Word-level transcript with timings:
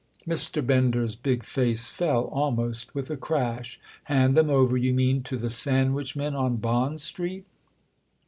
Mr. 0.27 0.65
Bender's 0.65 1.15
big 1.15 1.43
face 1.43 1.91
fell 1.91 2.23
almost 2.23 2.95
with 2.95 3.11
a 3.11 3.15
crash. 3.15 3.79
"Hand 4.05 4.35
them 4.35 4.49
over, 4.49 4.75
you 4.75 4.95
mean, 4.95 5.21
to 5.21 5.37
the 5.37 5.51
sandwich 5.51 6.15
men 6.15 6.33
on 6.33 6.55
Bond 6.55 6.99
Street?" 6.99 7.45